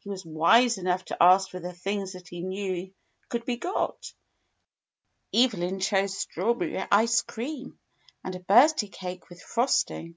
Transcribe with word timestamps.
He 0.00 0.08
was 0.08 0.26
wise 0.26 0.76
enough 0.76 1.04
to 1.04 1.22
ask 1.22 1.50
for 1.50 1.60
the 1.60 1.72
things 1.72 2.14
that 2.14 2.26
he 2.26 2.40
knew 2.40 2.92
could 3.28 3.44
be 3.44 3.56
got. 3.56 4.12
Evelyn 5.32 5.78
chose 5.78 6.18
strawberry 6.18 6.80
ice 6.90 7.22
cream 7.22 7.78
and 8.24 8.34
a 8.34 8.40
birthday 8.40 8.88
cake 8.88 9.28
with 9.28 9.40
frost 9.40 9.92
ing. 9.92 10.16